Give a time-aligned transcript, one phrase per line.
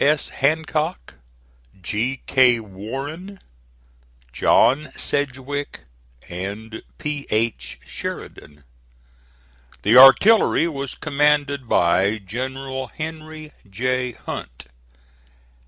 [0.03, 0.29] S.
[0.29, 1.13] Hancock,
[1.79, 2.23] G.
[2.25, 2.59] K.
[2.59, 3.37] Warren,
[4.33, 5.81] (*27) John Sedgwick
[6.27, 7.27] and P.
[7.29, 7.77] H.
[7.85, 8.63] Sheridan.
[9.83, 14.13] The artillery was commanded by General Henry J.
[14.13, 14.65] Hunt.